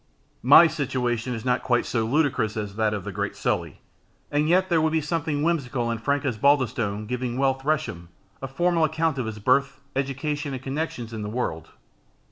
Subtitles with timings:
[0.41, 3.81] My situation is not quite so ludicrous as that of the great Sully,
[4.31, 8.09] and yet there would be something whimsical in Frank Osbaldistone giving Will Tresham
[8.41, 11.69] a formal account of his birth, education, and connections in the world.